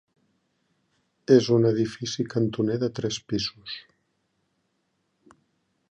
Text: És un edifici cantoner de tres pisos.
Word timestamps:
És 1.35 1.49
un 1.57 1.67
edifici 1.71 2.27
cantoner 2.37 2.79
de 2.85 2.91
tres 3.01 3.21
pisos. 3.35 3.79